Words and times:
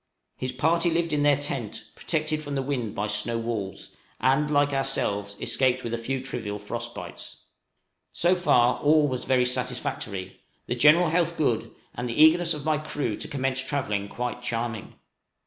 His 0.35 0.51
party 0.51 0.89
lived 0.89 1.13
in 1.13 1.21
their 1.21 1.35
tent, 1.35 1.83
protected 1.95 2.41
from 2.41 2.55
the 2.55 2.63
wind 2.63 2.95
by 2.95 3.05
snow 3.05 3.37
walls, 3.37 3.91
and, 4.19 4.49
like 4.49 4.73
ourselves, 4.73 5.37
escaped 5.39 5.83
with 5.83 5.93
a 5.93 5.97
few 5.99 6.21
trivial 6.23 6.57
frost 6.57 6.95
bites. 6.95 7.43
So 8.11 8.33
far 8.33 8.79
all 8.79 9.07
was 9.07 9.25
very 9.25 9.45
satisfactory, 9.45 10.41
the 10.65 10.73
general 10.73 11.09
health 11.09 11.37
good, 11.37 11.69
and 11.93 12.09
the 12.09 12.19
eagerness 12.19 12.55
of 12.55 12.65
my 12.65 12.79
crew 12.79 13.15
to 13.15 13.27
commence 13.27 13.61
travelling 13.63 14.07
quite 14.07 14.41
charming. 14.41 14.95